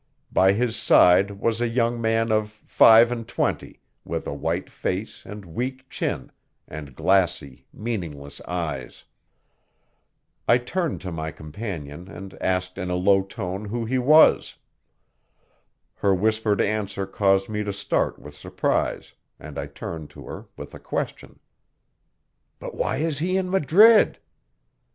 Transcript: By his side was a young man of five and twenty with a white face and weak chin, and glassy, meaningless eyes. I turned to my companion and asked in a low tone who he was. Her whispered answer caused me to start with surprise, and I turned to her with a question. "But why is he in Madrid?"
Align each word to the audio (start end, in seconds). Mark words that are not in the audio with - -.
By 0.33 0.53
his 0.53 0.75
side 0.75 1.29
was 1.29 1.61
a 1.61 1.67
young 1.67 2.01
man 2.01 2.31
of 2.31 2.49
five 2.49 3.11
and 3.11 3.27
twenty 3.27 3.81
with 4.03 4.25
a 4.25 4.33
white 4.33 4.67
face 4.67 5.21
and 5.27 5.45
weak 5.45 5.87
chin, 5.91 6.31
and 6.67 6.95
glassy, 6.95 7.67
meaningless 7.71 8.41
eyes. 8.47 9.03
I 10.47 10.57
turned 10.57 11.01
to 11.01 11.11
my 11.11 11.29
companion 11.29 12.07
and 12.07 12.33
asked 12.41 12.79
in 12.79 12.89
a 12.89 12.95
low 12.95 13.21
tone 13.21 13.65
who 13.65 13.85
he 13.85 13.99
was. 13.99 14.55
Her 15.93 16.15
whispered 16.15 16.61
answer 16.61 17.05
caused 17.05 17.47
me 17.47 17.63
to 17.63 17.71
start 17.71 18.17
with 18.17 18.33
surprise, 18.35 19.13
and 19.39 19.59
I 19.59 19.67
turned 19.67 20.09
to 20.17 20.25
her 20.25 20.47
with 20.57 20.73
a 20.73 20.79
question. 20.79 21.39
"But 22.57 22.73
why 22.73 22.97
is 22.97 23.19
he 23.19 23.37
in 23.37 23.51
Madrid?" 23.51 24.17